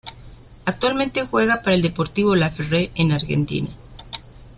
[0.65, 3.69] Actualmente juega para el Deportivo Laferrere en Argentina.